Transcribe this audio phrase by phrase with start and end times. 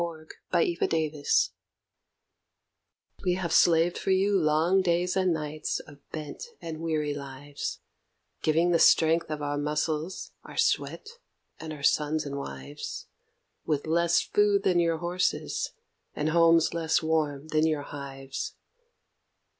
[0.01, 0.27] The
[0.91, 1.51] Labourers'
[3.19, 7.81] Hymn We have slaved for you long days and nights of bent and weary lives;
[8.41, 11.07] Giving the strength of our muscles, our sweat,
[11.59, 13.09] and our sons and wives;
[13.67, 15.71] With less food than your horses,
[16.15, 18.55] and homes less warm than your hives.